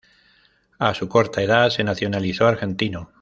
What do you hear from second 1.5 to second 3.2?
se nacionalizó argentino.